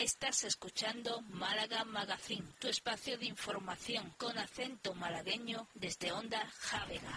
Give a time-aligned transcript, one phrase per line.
[0.00, 7.14] Estás escuchando Málaga Magazine, tu espacio de información con acento malagueño desde Onda Javega.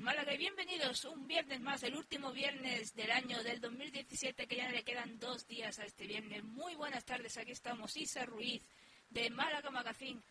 [0.00, 4.68] Málaga y bienvenidos un viernes más, el último viernes del año del 2017 que ya
[4.70, 6.42] le quedan dos días a este viernes.
[6.44, 8.62] Muy buenas tardes, aquí estamos Isa Ruiz
[9.10, 10.22] de Málaga Magazine,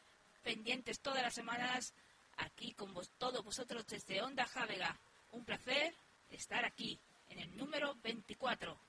[0.42, 1.94] pendientes todas las semanas
[2.38, 5.00] aquí con vos, todos vosotros desde Onda Javega.
[5.32, 5.94] Un placer
[6.30, 8.80] estar aquí en el número 24.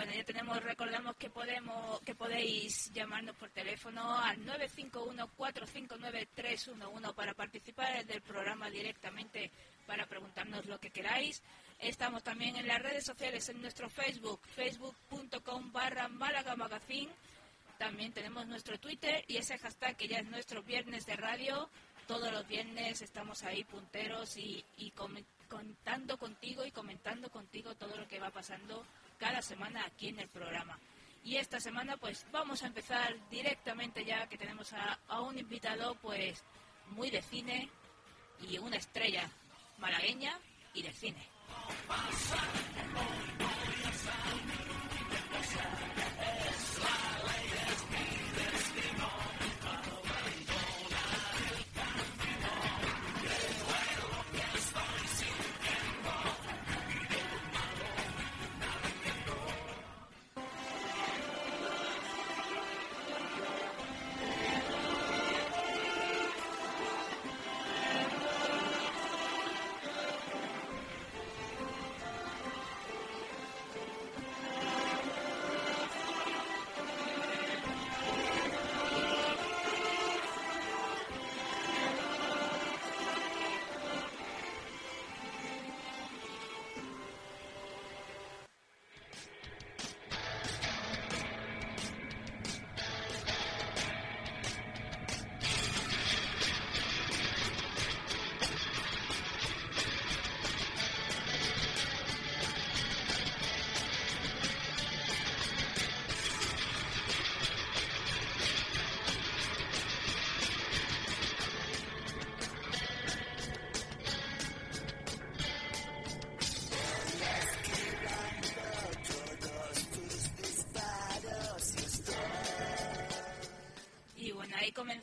[0.00, 8.06] Bueno, ya tenemos, recordamos que podemos, que podéis llamarnos por teléfono al 951-459-311 para participar
[8.06, 9.50] del programa directamente,
[9.86, 11.42] para preguntarnos lo que queráis.
[11.78, 17.12] Estamos también en las redes sociales, en nuestro Facebook, facebook.com barra Málaga Magazine.
[17.76, 21.68] También tenemos nuestro Twitter y ese hashtag que ya es nuestro viernes de radio.
[22.06, 24.92] Todos los viernes estamos ahí punteros y, y
[25.50, 28.86] contando contigo y comentando contigo todo lo que va pasando
[29.18, 30.78] cada semana aquí en el programa.
[31.24, 36.42] Y esta semana pues vamos a empezar directamente ya que tenemos a, un invitado pues
[36.92, 37.68] muy de cine
[38.48, 39.28] y una estrella
[39.78, 40.38] malagueña
[40.72, 41.28] y de cine.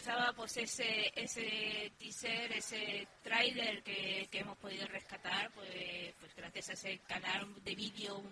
[0.08, 6.74] Comenzaba pues ese, ese teaser, ese trailer que, hemos podido rescatar, pues, pues gracias a
[6.74, 8.24] ese canal de vídeo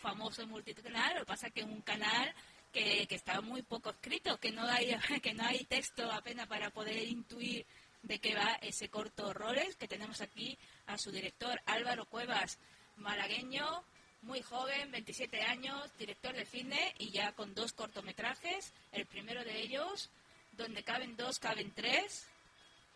[0.00, 1.14] famoso multicanal.
[1.14, 2.34] Lo que pasa que un canal
[2.72, 6.70] que, que está muy poco escrito, que no hay que no hay texto apenas para
[6.70, 7.66] poder intuir
[8.02, 12.58] de qué va ese corto roles que tenemos aquí a su director Álvaro Cuevas,
[12.96, 13.84] malagueño,
[14.22, 18.72] muy joven, 27 años, director de cine y ya con dos cortometrajes.
[18.92, 20.10] El primero de ellos,
[20.58, 22.26] donde caben dos, caben tres,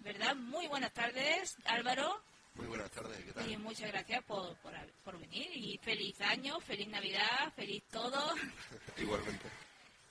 [0.01, 0.35] ¿verdad?
[0.35, 2.21] Muy buenas tardes, Álvaro.
[2.55, 3.51] Muy buenas tardes, ¿qué tal?
[3.51, 8.35] Y muchas gracias por, por, venir y feliz año, feliz Navidad, feliz todo.
[8.99, 9.49] Igualmente.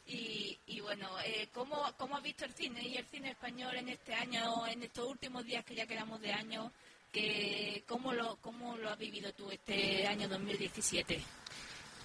[0.07, 3.89] Y, y bueno, eh, ¿cómo, ¿cómo has visto el cine y el cine español en
[3.89, 6.71] este año, en estos últimos días que ya quedamos de año?
[7.11, 11.21] Que, ¿cómo, lo, ¿Cómo lo has vivido tú este año 2017?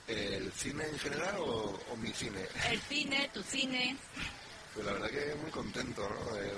[0.09, 2.47] ¿El cine en general o, o mi cine?
[2.69, 3.97] El cine, tu cine.
[4.77, 6.37] Pues la verdad que muy contento, ¿no?
[6.37, 6.53] Eh,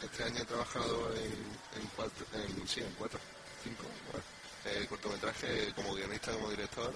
[0.00, 3.18] Este año he trabajado en, cuatro,
[3.64, 3.82] cinco,
[4.12, 4.24] bueno,
[4.66, 6.94] eh, cortometrajes como guionista, como director.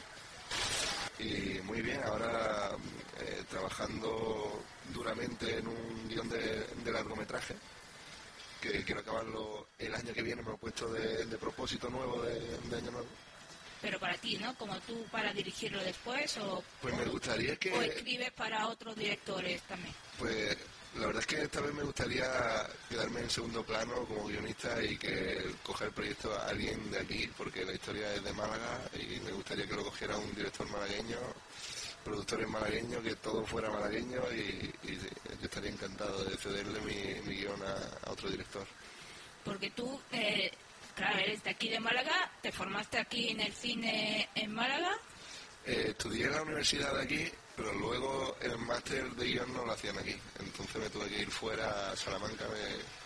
[1.19, 2.77] Y muy bien, ahora
[3.19, 4.63] eh, trabajando
[4.95, 7.57] duramente en un guion de, largometraje
[8.61, 12.77] que quiero acabarlo el año que viene, me lo he puesto de, propósito nuevo de
[12.77, 13.09] año nuevo.
[13.81, 14.55] Pero para ti, ¿no?
[14.57, 17.73] Como tú para dirigirlo después o, Pues me gustaría que...
[17.73, 19.95] o escribes para otros directores también.
[20.19, 20.57] Pues
[20.97, 22.27] la verdad es que esta vez me gustaría
[22.89, 27.31] quedarme en segundo plano como guionista y que coja el proyecto a alguien de aquí,
[27.37, 31.19] porque la historia es de Málaga y me gustaría que lo cogiera un director malagueño,
[32.05, 37.37] productores malagueños, que todo fuera malagueño y, y yo estaría encantado de cederle mi, mi
[37.43, 38.67] guion a, a otro director.
[39.45, 40.51] Porque tú, eh,
[40.99, 44.97] claro, eres de aquí de Málaga, te formaste aquí en el cine en Málaga.
[45.65, 49.73] Eh, estudié en la universidad de aquí, pero luego el máster de guion no lo
[49.73, 50.17] hacían aquí.
[50.39, 52.47] Entonces me tuve que ir fuera a Salamanca.
[52.49, 52.99] me-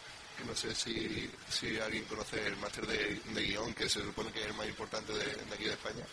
[0.47, 4.41] no sé si, si alguien conoce el máster de, de guion, que se supone que
[4.41, 6.05] es el más importante de, de aquí de España.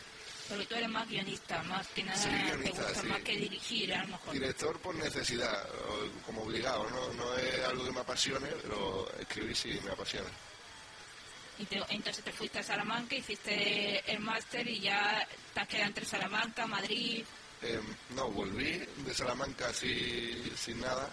[0.48, 2.30] Porque tú eres más guionista, más que nada Sí,
[2.64, 3.08] te gusta sí.
[3.08, 4.34] más que dirigir, a lo mejor.
[4.34, 5.68] Director por necesidad,
[6.26, 7.14] como obligado, ¿no?
[7.14, 10.30] No es algo que me apasione, pero escribir sí me apasiona.
[11.60, 15.88] Y te- entonces te fuiste a Salamanca, hiciste el máster y ya te has quedado
[15.88, 17.24] entre Salamanca, Madrid.
[17.62, 17.80] Eh,
[18.16, 21.10] no, volví de Salamanca así, sin nada.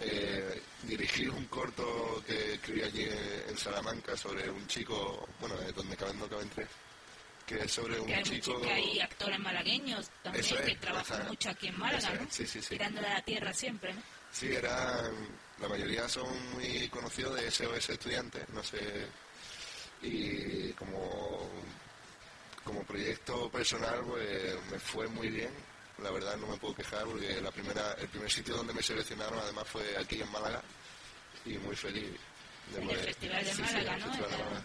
[0.00, 3.08] Eh, dirigí un corto que escribí allí
[3.48, 6.68] en Salamanca sobre un chico, bueno, donde caben, no caben tres,
[7.44, 8.60] que es sobre un hay, chico...
[8.60, 12.26] que hay actores malagueños también es, que trabajan esa- mucho aquí en Málaga, es, ¿no?
[12.30, 12.68] sí, sí, sí.
[12.70, 14.02] Tirándole a la tierra siempre, ¿no?
[14.30, 15.10] Sí, eran,
[15.60, 18.78] la mayoría son muy conocidos de SOS Estudiantes, no sé,
[20.02, 21.48] y como,
[22.64, 25.50] como proyecto personal pues me fue muy bien,
[26.02, 29.38] la verdad no me puedo quejar porque la primera, el primer sitio donde me seleccionaron
[29.38, 30.62] además fue aquí en Málaga
[31.44, 32.10] y muy feliz.
[32.74, 34.06] de el Festival de sí, sí, Málaga, el ¿no?
[34.06, 34.64] Festival de Era- Málaga.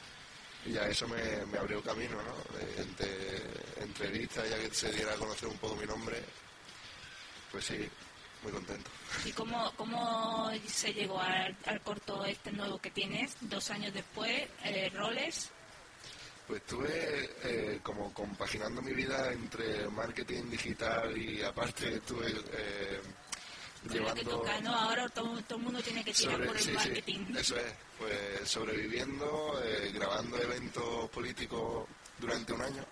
[0.65, 2.35] Y ya eso me, me abrió camino, ¿no?
[2.81, 3.41] Entre
[3.81, 6.21] entrevistas, ya que se diera a conocer un poco mi nombre,
[7.51, 7.89] pues sí,
[8.43, 8.89] muy contento.
[9.25, 14.47] ¿Y cómo, cómo se llegó al, al corto este nuevo que tienes, dos años después,
[14.65, 15.49] eh, roles?
[16.47, 22.99] Pues estuve eh, como compaginando mi vida entre marketing digital y aparte estuve eh,
[23.87, 24.75] que llevando toca, ¿no?
[24.75, 27.35] Ahora todo, todo el mundo tiene que tirar sobre- por el sí, sí, marketing.
[27.37, 31.87] eso es, pues sobreviviendo, eh, grabando eventos políticos
[32.19, 32.85] durante un año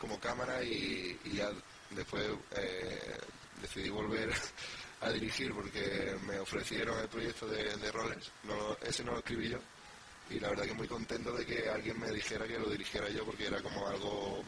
[0.00, 1.50] como cámara y, y ya
[1.90, 2.24] después
[2.56, 3.18] eh,
[3.64, 4.30] decidí volver
[5.00, 9.48] a dirigir porque me ofrecieron el proyecto de, de roles, no, ese no lo escribí
[9.50, 9.58] yo
[10.30, 13.24] y la verdad que muy contento de que alguien me dijera que lo dirigiera yo
[13.26, 14.42] porque era como algo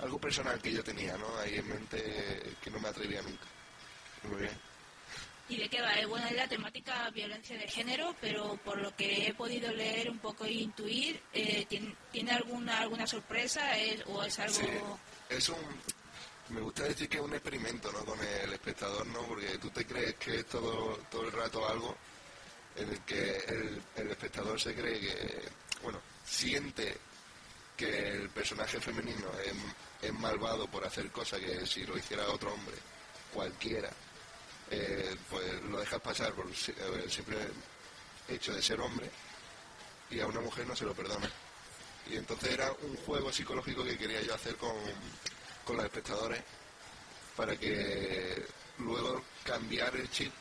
[0.00, 1.38] algo personal que yo tenía, ¿no?
[1.38, 3.44] Ahí en mente que no me atrevía nunca.
[4.24, 4.50] Muy bien.
[5.48, 5.94] ¿Y de qué va?
[6.00, 10.10] Eh, Bueno, es la temática violencia de género, pero por lo que he podido leer
[10.10, 14.54] un poco e intuir, eh, ¿tiene, tiene alguna alguna sorpresa es- o es algo...?
[14.58, 14.66] Sí,
[15.28, 15.56] es un...
[16.50, 18.04] Me gusta decir que es un experimento ¿no?
[18.04, 19.22] con el espectador, ¿no?
[19.22, 21.96] Porque tú te crees que es todo, todo el rato algo
[22.76, 25.42] en el que el, el espectador se cree que,
[25.82, 26.96] bueno, siente
[27.76, 29.52] que el personaje femenino es,
[30.02, 32.76] es malvado por hacer cosas que si lo hiciera otro hombre,
[33.32, 33.90] cualquiera,
[34.70, 37.38] eh, pues lo dejas pasar por si- el simple
[38.28, 39.10] hecho de ser hombre
[40.10, 41.30] y a una mujer no se lo perdona.
[42.10, 44.74] Y entonces era un juego psicológico que quería yo hacer con,
[45.64, 46.42] con los espectadores
[47.36, 48.44] para que
[48.78, 50.32] luego cambiar el chip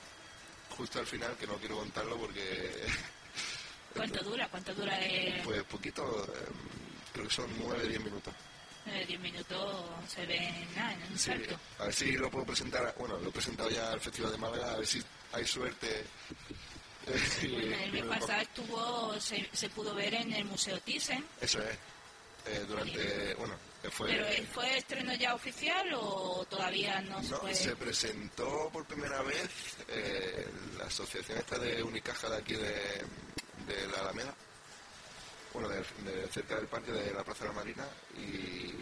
[0.70, 2.86] justo al final, que no quiero contarlo porque
[3.96, 4.48] ¿Cuánto dura?
[4.50, 6.46] ¿Cuánto dura el pues poquito, eh,
[7.13, 8.34] creo que son 9-10 minutos.
[8.88, 9.86] eh, 10 minutos?
[10.08, 11.60] Se ve nada, en un Sí, salto.
[11.80, 14.74] a ver si lo puedo presentar, bueno, lo he presentado ya al Festival de Málaga,
[14.74, 16.06] a ver si hay suerte.
[17.06, 21.77] Bueno, el mes pasado estuvo, se, se pudo ver en el Museo Thyssen, Eso es.
[22.46, 23.56] Eh, durante, bueno,
[23.90, 24.10] fue...
[24.10, 27.22] pero ¿eh, ¿fue estreno ya oficial o todavía no
[27.54, 29.50] se presentó por primera vez
[29.88, 30.46] eh,
[30.78, 33.02] la asociación esta de Unicaja de aquí de,
[33.66, 34.36] de la Alameda,
[35.54, 38.74] bueno, de, de cerca del parque de la Plaza de la Marina y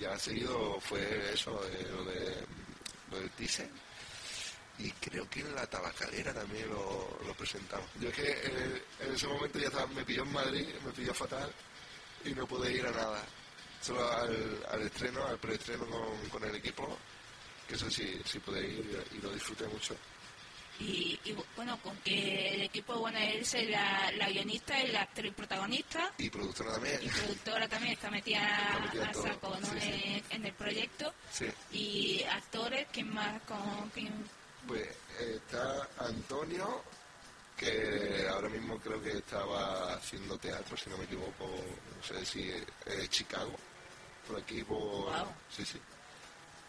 [0.00, 2.34] ya seguido fue eso, eh, lo, de,
[3.12, 3.70] lo del Thyssen
[4.78, 7.86] y creo que en la tabacalera también lo, lo presentamos.
[8.00, 11.14] Yo es que eh, en ese momento ya estaba, me pilló en Madrid, me pilló
[11.14, 11.52] fatal
[12.24, 13.22] y no pude ir a nada.
[13.80, 16.98] Solo al, al estreno, al preestreno con, con el equipo,
[17.66, 19.96] que eso sí, sí pude ir y lo disfruté mucho.
[20.80, 21.18] Y,
[21.56, 26.12] bueno, con que el equipo, bueno, es la, la guionista, el actor y protagonista.
[26.16, 27.00] Y productora también.
[27.02, 29.58] Y productora también está metida, a saco
[30.30, 31.12] en, el proyecto.
[31.30, 31.46] Sí.
[31.72, 33.42] Y actores, ¿quién más?
[33.42, 33.90] Con,
[34.66, 36.82] Pues está Antonio,
[37.60, 42.50] que ahora mismo creo que estaba haciendo teatro, si no me equivoco, no sé si
[42.50, 43.54] es Chicago,
[44.26, 45.12] por aquí, por...
[45.54, 45.78] Sí, sí.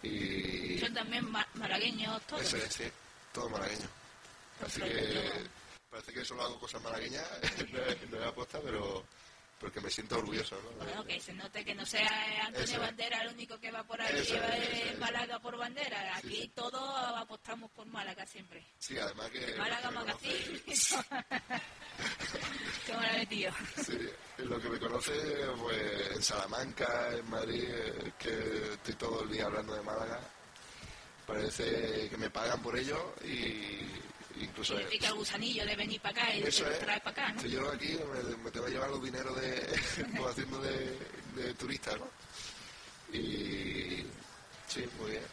[0.04, 0.80] Y...
[0.80, 2.42] Son también malagueños todos.
[2.42, 2.84] Eso es, sí,
[3.32, 3.88] todos malagueños.
[4.66, 5.32] Así que
[5.90, 7.26] parece que solo hago cosas malagueñas,
[8.12, 9.06] no, he apuesta, pero
[9.62, 10.56] porque me siento orgulloso.
[10.56, 10.84] ¿no?
[10.84, 12.10] Bueno, que se note que no sea
[12.48, 16.18] Antonio Bandera el único que va por ahí y lleva de Málaga por bandera.
[16.18, 16.84] Aquí todos
[17.16, 18.66] apostamos por Málaga siempre.
[18.80, 19.56] Sí, además que...
[19.56, 20.62] Málaga Magazine.
[22.86, 23.52] Qué me tío.
[23.86, 24.00] Sí,
[24.40, 25.14] lo que me conoce,
[25.60, 27.70] pues en Salamanca, en Madrid,
[28.18, 30.20] que estoy todo el día hablando de Málaga.
[31.28, 33.91] Parece que me pagan por ello y
[34.40, 37.42] incluso significa el gusanillo de venir para acá y trae para acá, ¿no?
[37.42, 37.98] Si yo aquí
[38.44, 39.80] me, te voy a llevar los dineros de
[40.30, 40.98] haciendo de,
[41.36, 42.08] de, turista, ¿no?
[43.18, 44.06] Y
[44.68, 45.24] sí, muy bien.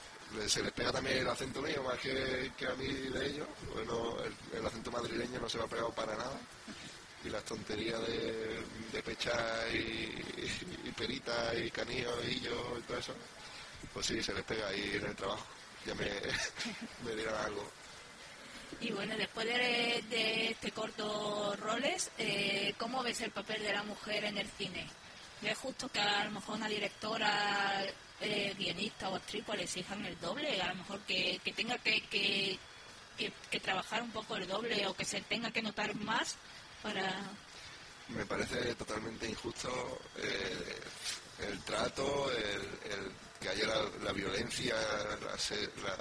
[0.46, 3.48] Se les pega también el acento mío más que, que a mí de ellos.
[3.72, 4.16] Bueno,
[4.52, 6.38] el, acento madrileño no se me ha pegado para nada.
[7.24, 8.62] Y las tonterías de,
[8.92, 9.32] de pecha
[9.72, 10.22] y,
[10.84, 13.14] y, perita y canillo y yo y todo eso,
[13.92, 15.44] pues sí, se les pega ahí en el trabajo.
[15.86, 16.04] Ya me,
[17.04, 17.77] me dirán algo.
[18.80, 24.24] Y bueno, después de, este corto roles, eh, ¿cómo ves el papel de la mujer
[24.24, 24.86] en el cine?
[25.42, 27.84] ¿Ves justo que a lo mejor una directora,
[28.20, 30.60] eh, guionista o actriz pues le el doble?
[30.60, 32.58] A lo mejor que, tenga que,
[33.62, 36.36] trabajar un poco el doble o que se tenga que notar más
[36.82, 37.22] para...
[38.08, 40.80] Me parece totalmente injusto eh,
[41.46, 43.66] el trato, el, que haya
[44.02, 44.74] la, violencia,
[45.20, 45.96] la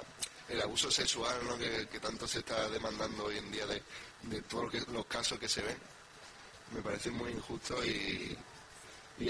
[0.48, 1.38] el abuso sexual
[1.90, 3.82] que, tanto se está demandando hoy en día de,
[4.42, 5.76] todos los casos que se ven.
[6.72, 8.36] Me parece muy injusto y,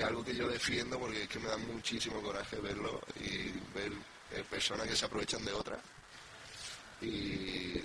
[0.02, 3.90] algo que yo defiendo porque es que me da muchísimo coraje verlo y ver
[4.32, 5.80] eh, personas que se aprovechan de otras.
[7.00, 7.80] Y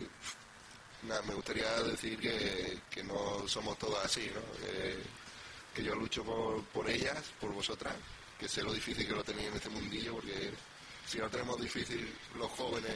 [1.04, 4.30] nada, me gustaría decir que, no somos todas así,
[5.74, 7.96] que, yo lucho por, por ellas, por vosotras,
[8.38, 10.52] que sé lo difícil que lo tenéis en este mundillo porque
[11.08, 12.96] si lo tenemos difícil los jóvenes,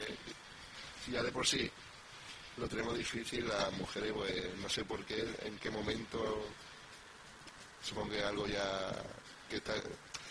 [1.06, 1.70] si ya de por sí
[2.58, 6.48] lo tenemos difícil, las mujeres, pues no sé por qué, en qué momento,
[7.84, 8.92] supongo que algo ya
[9.50, 9.74] que está...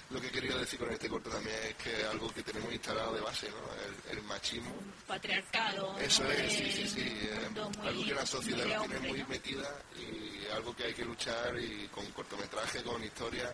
[0.08, 3.20] Lo que quería decir con este corte también es que algo que tenemos instalado de
[3.20, 4.12] base, ¿no?
[4.12, 4.72] El, machismo.
[5.04, 5.98] Patriarcado.
[5.98, 7.28] Eso es, sí, sí, sí.
[7.82, 12.06] algo que la sociedad tiene muy metida y algo que hay que luchar y con
[12.12, 13.52] cortometraje, con historia.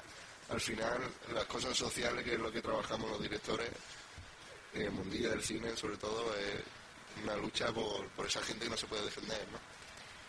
[0.50, 3.70] Al final, las cosas sociales, que es lo que trabajamos los directores,
[4.74, 8.70] en el mundillo del cine, sobre todo, es una lucha por, por esa gente que
[8.70, 9.58] no se puede defender, ¿no?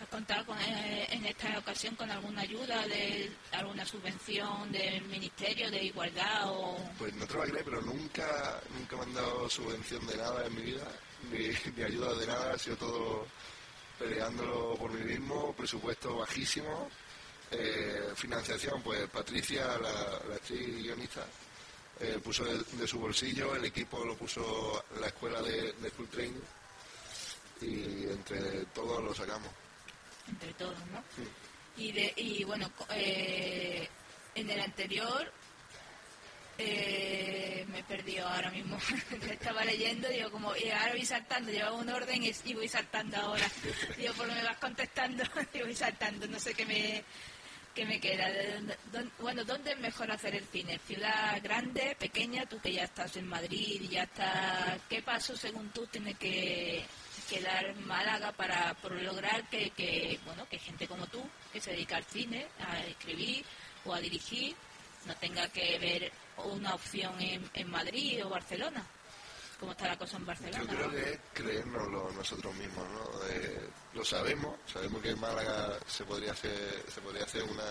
[0.01, 5.71] ¿Has contado con, eh, en esta ocasión con alguna ayuda de alguna subvención del Ministerio
[5.71, 6.77] de Igualdad o...?
[6.97, 10.61] Pues no te lo pero nunca, nunca me han dado subvención de nada en mi
[10.63, 10.87] vida,
[11.31, 13.27] ni, ayuda de nada, ha sido todo
[13.97, 16.89] peleándolo por mí mismo, presupuesto bajísimo,
[17.51, 21.25] eh, financiación, pues Patricia, la, la actriz guionista,
[22.03, 26.41] eh, puso de, su bolsillo, el equipo lo puso la escuela de, de Full Training
[27.61, 29.49] y entre todos lo sacamos.
[30.27, 31.01] Entre todos, ¿no?
[31.77, 33.87] Y, de, y bueno, eh,
[34.35, 35.31] en el anterior
[36.57, 38.77] eh, me perdió ahora mismo.
[39.29, 43.49] Estaba leyendo, digo, como, y ahora voy saltando, llevaba un orden y, voy saltando ahora.
[43.97, 47.03] digo, por lo me vas contestando, y voy saltando, no sé qué me
[47.73, 48.27] ¿Qué me queda?
[49.19, 50.79] bueno, ¿dónde es mejor hacer el cine?
[50.85, 52.45] ¿Ciudad grande, pequeña?
[52.45, 54.77] Tú que ya estás en Madrid, ya está...
[54.87, 56.85] ¿Qué paso, según tú, tiene que,
[57.41, 62.45] dar Málaga para lograr que, bueno, que gente como tú, que se dedica al cine,
[62.59, 63.43] a escribir
[63.85, 64.55] o a dirigir,
[65.07, 68.85] no tenga que ver una opción en, en Madrid o Barcelona?
[69.63, 70.59] Cómo está la cosa en Barcelona.
[70.59, 73.03] Yo creo que es creérnoslo nosotros mismos, ¿no?
[73.93, 77.63] lo sabemos, sabemos que en Málaga se podría hacer, se podría hacer una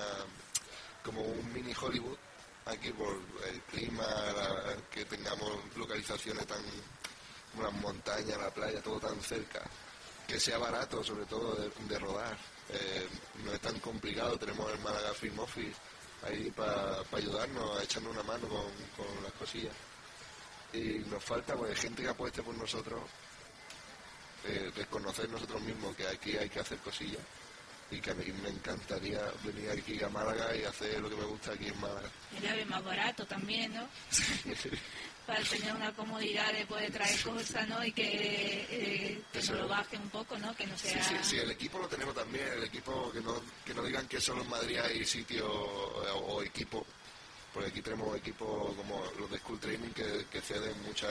[1.05, 2.17] como un mini Hollywood
[2.65, 3.15] aquí por
[3.47, 4.07] el clima,
[4.91, 6.63] que tengamos localizaciones tan
[7.59, 9.61] unas montañas, la playa, todo tan cerca,
[10.27, 12.39] que sea barato sobre todo de, rodar.
[12.71, 13.07] Eh,
[13.45, 15.77] no es tan complicado, tenemos el Málaga Film Office
[16.27, 18.65] ahí para ayudarnos, a echarnos una mano con,
[18.97, 19.75] con las cosillas
[20.73, 23.01] y nos falta pues, gente que apueste por nosotros,
[24.45, 27.23] eh, reconocer nosotros mismos que aquí hay que hacer cosillas
[27.91, 31.25] y que a mí me encantaría venir aquí a Málaga y hacer lo que me
[31.25, 32.11] gusta aquí en Málaga.
[32.39, 33.87] El ave más barato también, ¿no?
[35.27, 37.85] para tener una comodidad de poder traer cosas, ¿no?
[37.85, 40.55] Y que, eh, que lo baje un poco, ¿no?
[40.57, 41.03] Que no sea...
[41.03, 44.09] Sí, sí, sí, el equipo lo tenemos también, el equipo, que no, que no digan
[44.09, 46.85] que solo en Madrid hay sitio o, equipo,
[47.53, 51.09] porque aquí tenemos equipos como los de School Training que, que ceden mucha,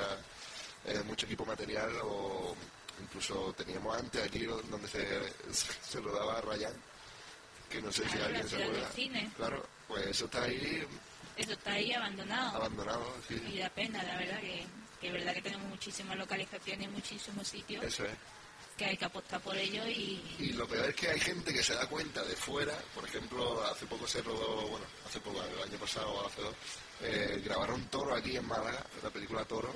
[0.86, 2.56] eh, mucho equipo material o
[3.02, 6.74] incluso teníamos antes aquí donde se, se lo daba a Ryan,
[7.70, 8.90] que no sé si alguien se acuerda.
[9.38, 10.86] Claro, pues eso está ahí
[11.38, 12.58] eso está ahí abandonado.
[12.58, 13.42] Abandonado, sí.
[13.52, 14.66] Y da pena, la verdad, que,
[15.00, 17.84] que verdad que tenemos muchísimas localizaciones, muchísimos sitios.
[17.84, 18.12] Eso es.
[18.82, 20.20] Que hay que apostar por ello y...
[20.40, 23.64] Y lo peor es que hay gente que se da cuenta de fuera, por ejemplo,
[23.64, 26.56] hace poco se rodó, bueno, hace poco, el año pasado hace dos,
[27.04, 29.76] eh, grabaron Toro aquí en Málaga, la película Toro,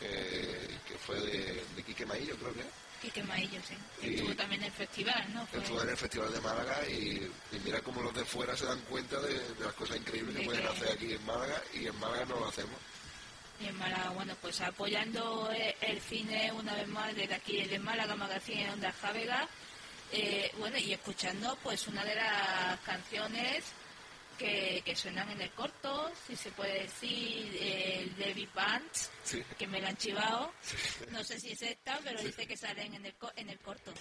[0.00, 2.62] que, que fue de, de Quique Maillo, creo que
[3.02, 3.74] Quique Maillo, sí.
[4.02, 5.46] Estuvo también en el festival, ¿no?
[5.52, 7.30] Estuvo en el festival de Málaga y,
[7.62, 10.92] mira cómo los de fuera se dan cuenta de, las cosas increíbles que pueden hacer
[10.92, 12.76] aquí en Málaga y en Málaga no lo hacemos.
[13.60, 17.78] Y en Málaga, bueno, pues apoyando eh, el cine una vez más desde aquí, desde
[17.78, 19.48] Málaga Magazine Onda Javega,
[20.12, 23.64] eh, bueno, y escuchando pues una de las canciones
[24.38, 28.48] que, que, suenan en el corto, si se puede decir, el de Big
[29.58, 30.52] que me la han chivado.
[31.10, 33.92] No sé si es esta, pero dice que salen en el, en el corto.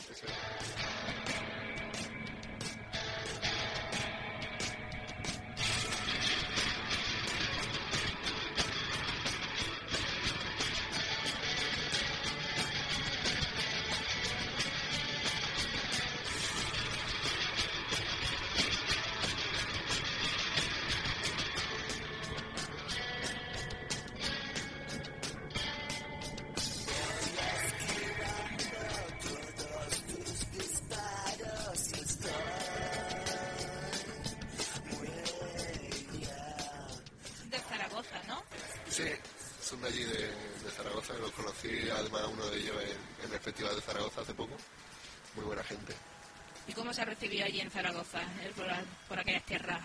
[46.93, 48.51] Se ha recibido allí en Zaragoza, eh,
[49.07, 49.79] por, aquellas tierras?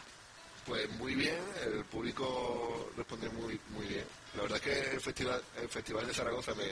[0.66, 4.04] Pues muy bien, el público respondió muy muy bien.
[4.34, 6.64] La verdad es que el festival, el festival de Zaragoza me,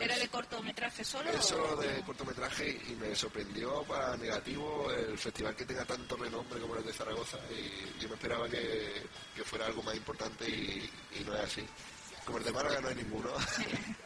[0.00, 1.30] ¿Era de cortometraje solo?
[1.30, 6.60] Es solo de cortometraje y me sorprendió para negativo el festival que tenga tanto renombre
[6.60, 9.06] como el de Zaragoza y yo me esperaba que,
[9.44, 11.64] fuera algo más importante y, y, no es así.
[12.24, 13.30] Como el de Málaga no hay ninguno.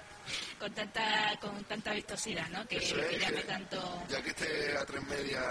[0.59, 2.66] con tanta con tanta vistosidad, ¿no?
[2.66, 4.02] Que, llame tanto...
[4.09, 5.42] Ya que esté a tres media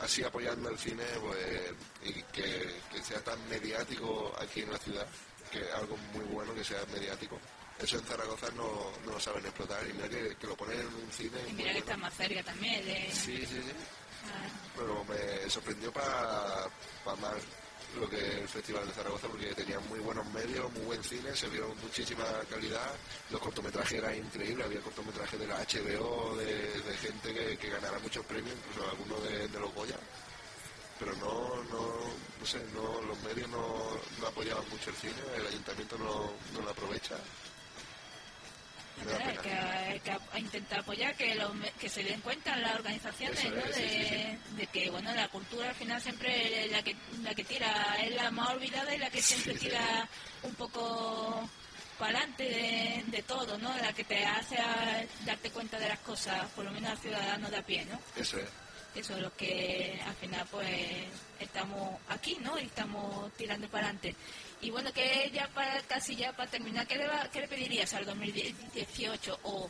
[0.00, 5.06] así apoyando el cine, pues, y que, sea tan mediático aquí en la ciudad,
[5.50, 7.38] que es algo muy bueno que sea mediático.
[7.78, 11.10] Eso en Zaragoza no, no lo saben explotar y mira que, lo ponen en un
[11.10, 11.38] cine...
[11.48, 13.10] Y mira que está más cerca también de...
[13.12, 13.72] Sí, sí, sí.
[14.24, 14.48] Ah.
[14.76, 16.68] Pero me sorprendió para
[17.04, 17.34] más
[17.98, 21.48] lo que el Festival de Zaragoza porque tenía muy buenos medios, muy buen cine, se
[21.48, 22.94] vio muchísima calidad,
[23.30, 28.54] los cortometrajes eran increíbles, había cortometrajes de la HBO, de, gente que, ganara muchos premios,
[28.56, 29.96] incluso algunos de, los Goya,
[30.98, 31.82] pero no, no,
[32.40, 37.16] no sé, no, los medios no, apoyaban mucho el cine, el ayuntamiento no lo aprovecha
[39.42, 41.38] que, que, intentar apoyar que,
[41.78, 46.70] que se den cuenta las organizaciones de, que bueno la cultura al final siempre es
[46.70, 50.08] la que la que tira es la más olvidada y la que siempre tira
[50.42, 51.48] un poco
[51.98, 54.56] para adelante de, todo no la que te hace
[55.24, 58.38] darte cuenta de las cosas por lo menos al ciudadano de a pie no eso
[58.38, 58.48] es
[58.94, 60.68] eso es lo que al final pues
[61.40, 64.14] estamos aquí no y estamos tirando para adelante
[64.62, 68.06] y bueno, que ya para casi ya para terminar, ¿qué le, qué le pedirías al
[68.06, 69.68] 2018 o,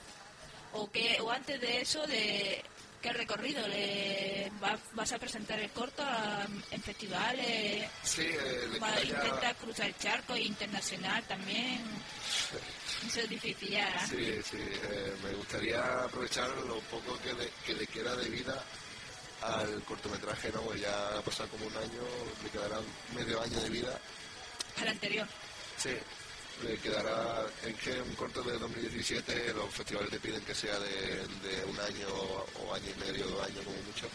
[0.75, 2.63] o, que, o antes de eso, de
[3.01, 4.53] qué recorrido le
[4.93, 6.05] vas a presentar el corto
[6.71, 7.89] en festivales?
[8.03, 8.69] Sí, eh,
[9.03, 11.81] intentar cruzar el charco internacional también.
[13.07, 14.07] Eso es difícil ya.
[14.07, 18.63] Sí, sí, eh, me gustaría aprovechar lo poco que le, que le queda de vida
[19.43, 20.63] al cortometraje, ¿no?
[20.63, 22.03] Pues ya ha pasado como un año,
[22.43, 22.79] le quedará
[23.15, 23.99] medio año de vida
[24.81, 25.27] al anterior.
[25.77, 25.91] Sí,
[26.63, 31.65] le quedará en que un corto de 2017 los festivales te piden que sea de,
[31.67, 34.09] un año o año y medio, dos años como mucho.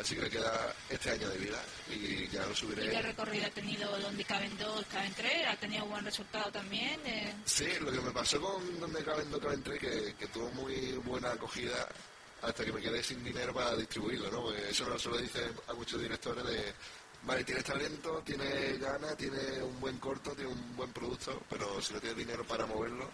[0.00, 2.86] Así que le queda este año de vida y ya lo subiré.
[2.86, 5.46] ¿Y qué recorrido ha tenido donde caben dos, caben tres?
[5.48, 7.00] ¿Ha tenido buen resultado también?
[7.04, 7.34] Eh...
[7.44, 10.92] Sí, lo que me pasó con donde caben dos, caben tres, que, que tuvo muy
[11.04, 11.88] buena acogida
[12.42, 14.42] hasta que me quedé sin dinero para distribuirlo, ¿no?
[14.44, 16.74] Porque eso no se lo dice a muchos directores de
[17.22, 21.92] Vale, tienes talento, tienes ganas, tienes un buen corto, tienes un buen producto, pero si
[21.92, 23.10] no tienes dinero para moverlo,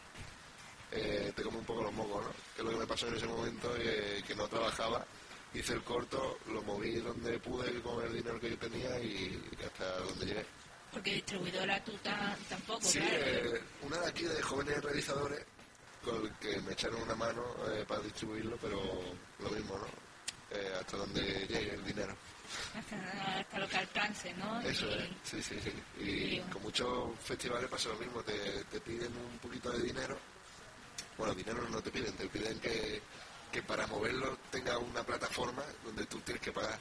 [0.93, 2.31] eh, te come un poco los mocos, ¿no?
[2.55, 5.05] Que es lo que me pasó en ese momento, que no trabajaba,
[5.55, 9.99] hice el corto, lo moví donde pude con el dinero que yo tenía y, hasta
[10.01, 10.47] donde llegué.
[10.93, 11.93] Porque distribuidora tú
[12.49, 15.45] tampoco, Sí, eh, una de aquí de jóvenes realizadores
[16.41, 18.81] que me echaron una mano eh, para distribuirlo, pero
[19.41, 19.87] lo mismo, ¿no?
[20.57, 22.15] Eh, hasta donde llegue el dinero.
[22.77, 24.61] Hasta, lo que alcance, ¿no?
[24.61, 25.73] Eso es, sí, sí, sí.
[26.03, 30.19] Y, con muchos festivales pasa lo mismo, te, te piden un poquito de dinero.
[31.17, 33.01] Bueno, dinero no te piden, te piden que,
[33.51, 36.79] que para moverlo tenga una plataforma donde tú tienes que pagar.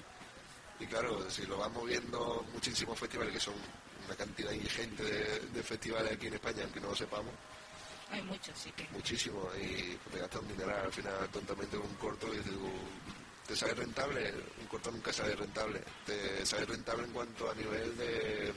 [0.79, 3.53] Y claro, si lo vas moviendo muchísimos festivales, que son
[4.05, 7.33] una cantidad ingente de, festivales aquí en España, aunque no lo sepamos.
[8.13, 8.87] Hay muchos, sí que.
[8.91, 12.53] Muchísimo, y te gastas un dinero al final tontamente con un corto y dices,
[13.47, 14.33] ¿te sale rentable?
[14.61, 15.81] Un corto nunca sale rentable.
[16.05, 18.53] Te sale rentable en cuanto a nivel de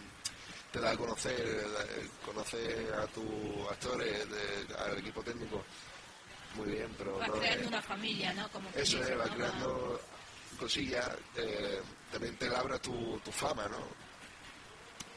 [0.77, 1.67] te da a conocer,
[2.25, 4.27] conocer a tus actores,
[4.79, 5.65] al equipo técnico,
[6.55, 7.19] muy bien, pero...
[7.19, 8.47] Va creando una familia, ¿no?
[8.51, 10.01] Como eso es, va creando
[10.59, 11.81] cosillas, eh,
[12.13, 13.79] también te labra tu, tu fama, ¿no?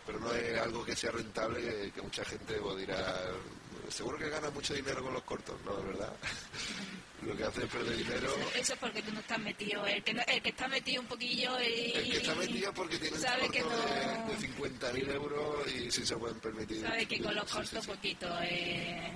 [0.06, 3.21] Pero no es algo que sea rentable, que, mucha gente dirá,
[3.91, 5.75] seguro que gana mucho dinero con los cortos, ¿no?
[5.84, 6.13] ¿Verdad?
[7.25, 8.36] lo que hace es perder dinero.
[8.56, 9.86] Eso, es porque tú no estás metido.
[9.86, 11.60] El que, el que está metido un poquillo.
[11.62, 13.69] Y, el que está metido porque tiene un corto que no...
[13.69, 16.82] de, de 50.000 euros y si se pueden permitir.
[16.82, 18.28] Sabe que con los cortos poquito.
[18.41, 19.12] Eh,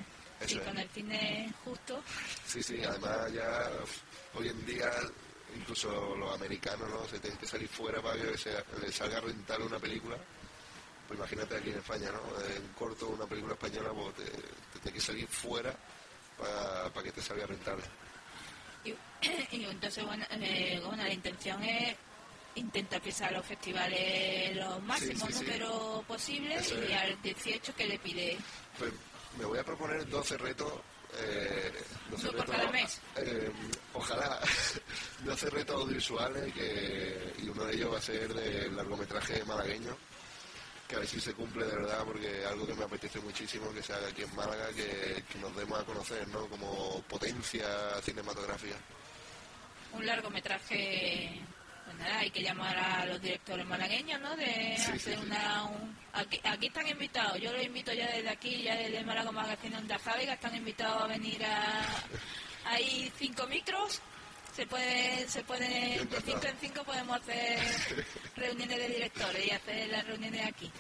[0.48, 2.04] y con el cine justo.
[2.46, 3.70] Sí, sí, además ya
[4.36, 4.92] hoy en día
[5.56, 8.36] incluso los americanos no se tienen que salir fuera para que
[8.82, 10.18] les salga rentable una película
[11.08, 14.96] pues imagínate aquí en España no en corto una película española pues te, te tiene
[14.96, 15.76] que salir fuera
[16.38, 17.84] para que te salga rentable.
[18.84, 18.94] Y,
[19.52, 20.04] entonces
[20.42, 21.96] eh, bueno, la intención es
[22.56, 28.38] intentar pisar los festivales los máximos números posibles y al 18 que le pide.
[28.78, 28.92] Pues
[29.38, 30.72] me voy a proponer 12 retos
[31.20, 31.72] eh,
[32.10, 33.00] 12 retos, mes?
[33.18, 33.52] Eh,
[33.94, 34.40] ojalá
[35.24, 39.96] 12 retos audiovisuales que, y uno de ellos va a ser de largometraje malagueño
[40.94, 43.82] que a ver si se cumple de verdad porque algo que me apetece muchísimo que
[43.82, 46.46] se haga aquí en Málaga que, que nos demos a conocer ¿no?
[46.48, 47.66] como potencia
[48.02, 48.76] cinematográfica
[49.94, 51.42] un largometraje
[51.86, 54.38] pues nada, hay que llamar a los directores malagueños, ¿no?
[54.38, 55.70] De hacer una...
[56.14, 60.00] Aquí, aquí, están invitados, yo los invito ya desde aquí, ya desde Málaga Magazine Onda
[60.00, 61.84] Fábrica, están invitados a venir a...
[62.66, 64.02] Hay cinco micros,
[64.56, 67.60] se puede, se puede, de cinco en cinco podemos hacer
[68.36, 70.72] reuniones de directores y hacer las reuniones aquí.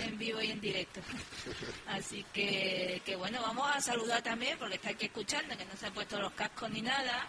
[0.00, 1.00] en vivo y en directo.
[1.88, 5.86] Así que, que bueno, vamos a saludar también, porque está aquí escuchando, que no se
[5.86, 7.26] han puesto los cascos ni nada.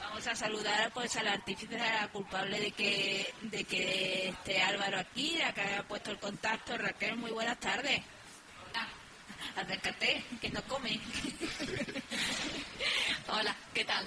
[0.00, 1.78] Vamos a saludar pues al artífice
[2.12, 6.76] culpable de que de que esté Álvaro aquí, a que haya puesto el contacto.
[6.76, 8.02] Raquel, muy buenas tardes.
[8.74, 8.88] Ah,
[9.60, 10.98] acércate, que no come.
[13.28, 14.04] Hola, ¿qué tal?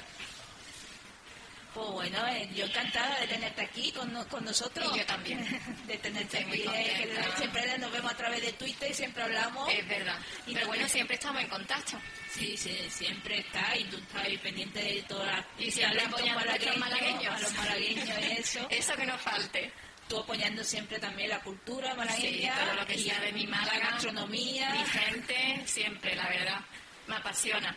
[1.74, 4.92] Pues bueno, eh, yo encantada de tenerte aquí con, con nosotros.
[4.94, 5.44] Y yo también.
[5.88, 6.64] De tenerte aquí.
[6.72, 9.68] Eh, siempre nos vemos a través de Twitter y siempre hablamos.
[9.74, 10.20] Es verdad.
[10.46, 12.00] Y Pero bueno, siempre estamos en contacto.
[12.30, 15.46] Sí, sí, siempre está y tú estás ahí pendiente de todas las...
[15.58, 17.36] Y siempre apoyando a los malagueños.
[17.36, 18.68] A los malagueños, eso.
[18.70, 19.74] eso que nos falte.
[20.08, 22.54] Tú apoyando siempre también la cultura malagueña.
[22.54, 23.80] Sí, todo lo que sea de mi Málaga.
[23.80, 24.70] La gastronomía.
[24.74, 26.60] Mi gente, siempre, la verdad.
[27.08, 27.76] Me apasiona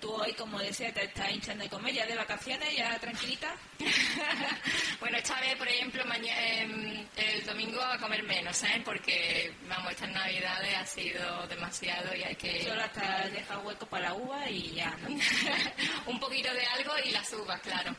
[0.00, 3.54] tú hoy, como decía, te estás hinchando de comer, ya de vacaciones, ya tranquilita.
[5.00, 8.82] bueno, esta vez, por ejemplo, em, el domingo a comer menos, ¿sabes?
[8.84, 12.64] Porque, vamos, estas navidades ha sido demasiado y hay que...
[12.64, 15.08] Solo hasta dejar hueco para la uva y ya, ¿no?
[16.06, 17.94] Un poquito de algo y las uvas, claro.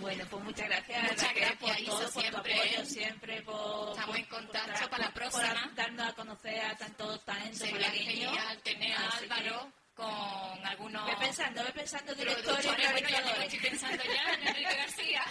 [0.00, 1.02] Bueno, pues muchas gracias.
[1.02, 2.30] Muchas gracias por todo, siempre.
[2.30, 3.90] por tu apoyo, siempre por...
[3.90, 5.54] Estamos en contacto para la próxima.
[5.54, 11.04] Por darnos a conocer a tantos talentos Sería genial tener a Álvaro con algunos...
[11.06, 15.24] Ve pensando, ve pensando directores, bueno, ya estoy pensando ya en Enrique García.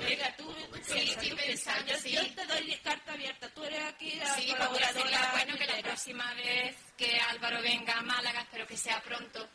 [0.00, 0.54] Venga, tú...
[0.82, 2.12] Sí, estoy pensando, sí.
[2.12, 5.30] Yo te doy carta abierta, tú eres aquí la sí, colaboradora...
[5.32, 9.46] bueno que la próxima vez que Álvaro venga a Málaga, espero que sea pronto,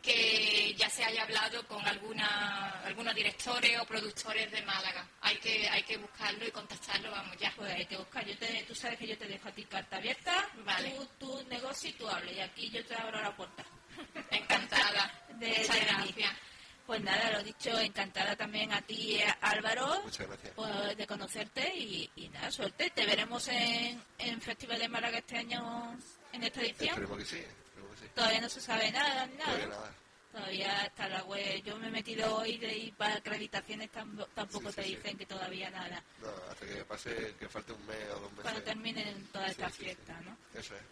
[0.00, 5.06] que ya se haya hablado con alguna, algunos directores o productores de Málaga.
[5.20, 7.52] Hay que hay que buscarlo y contactarlo, vamos ya.
[7.56, 8.24] Pues hay que buscar.
[8.24, 10.92] Yo te, tú sabes que yo te dejo a ti carta abierta, vale.
[10.92, 13.64] tú, tú negocio y tú hables, y aquí yo te abro la puerta.
[14.30, 15.12] Encantada.
[15.38, 16.26] de, de
[16.86, 20.02] Pues nada, lo dicho, encantada también a ti, Álvaro.
[20.02, 20.52] Muchas gracias.
[20.54, 22.90] Pues, de conocerte y, nada, suerte.
[22.90, 25.96] Te veremos en, en Festival de Málaga este año
[26.32, 26.90] en esta edición.
[26.90, 27.44] Esperemos que sí,
[28.14, 29.44] Todavía no se sabe nada, nada.
[29.44, 29.94] Todavía nada.
[30.34, 31.62] Todavía está la web.
[31.62, 33.88] Yo me he metido hoy de ir para acreditaciones,
[34.34, 36.02] tampoco te dicen que todavía nada.
[36.20, 38.42] No, hasta que pase, que falte un mes o dos meses.
[38.42, 40.36] Cuando terminen todas estas fiestas, ¿no?
[40.52, 40.82] Eso es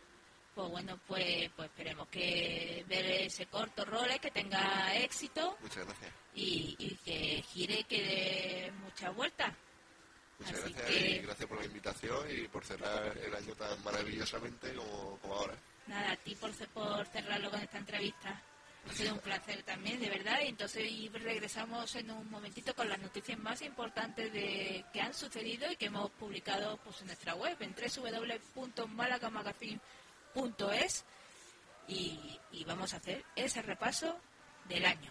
[0.55, 5.57] pues bueno, pues, pues esperemos que ver ese corto role, que tenga éxito.
[5.61, 6.13] Muchas gracias.
[6.35, 9.53] Y, que gire, que dé muchas vueltas.
[10.39, 15.19] Muchas gracias y gracias por la invitación y por cerrar el año tan maravillosamente como,
[15.19, 15.55] como ahora.
[15.87, 18.43] Nada, a ti por, por cerrarlo con esta entrevista.
[18.91, 20.41] Ha sido un placer también, de verdad.
[20.45, 25.71] Y entonces regresamos en un momentito con las noticias más importantes de que han sucedido
[25.71, 27.75] y que hemos publicado pues, en nuestra web, en
[30.35, 31.05] www.malagamagazine.es.
[31.89, 34.17] Y, y vamos a hacer ese repaso
[34.69, 35.11] del año.